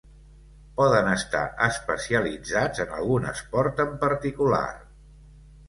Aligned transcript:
Poden 0.79 1.09
estar 1.11 1.41
especialitzats 1.67 2.83
en 2.87 2.97
algun 3.03 3.29
esport 3.35 3.85
en 3.87 3.95
particular. 4.07 4.67